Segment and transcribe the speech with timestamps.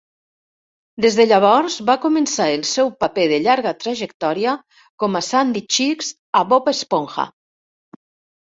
[1.03, 4.57] Des de llavors, va començar el seu paper de llarga trajectòria
[5.05, 6.11] com a Sandy Cheeks
[6.43, 7.31] a "Bob Esponja".